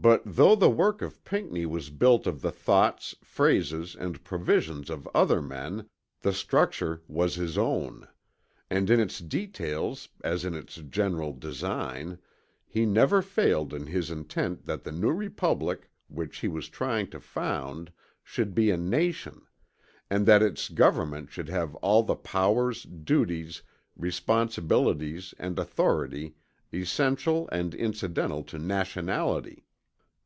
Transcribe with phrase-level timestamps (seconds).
[0.00, 5.08] But though the work of Pinckney was built of the thoughts, phrases and provisions of
[5.12, 5.88] other men,
[6.20, 8.06] the structure was his own;
[8.70, 12.18] and in its details as in its general design,
[12.64, 17.18] he never failed in his intent that the new republic which he was trying to
[17.18, 17.90] found
[18.22, 19.48] should be a nation,
[20.08, 23.62] and that its government should have all the powers, duties,
[23.96, 26.36] responsibilities and authority
[26.72, 29.64] essential and incidental to nationality.